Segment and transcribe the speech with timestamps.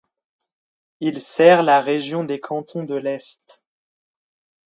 [0.99, 3.61] Il sert la région des Cantons de l'Est.